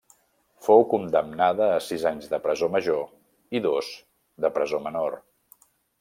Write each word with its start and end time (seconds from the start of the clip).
Fou 0.67 0.79
condemnada 0.91 1.67
a 1.73 1.83
sis 1.87 2.05
anys 2.11 2.31
de 2.31 2.39
presó 2.45 2.69
major 2.75 3.03
i 3.59 3.61
dos 3.69 3.91
de 4.47 4.51
presó 4.55 4.81
menor. 4.87 5.19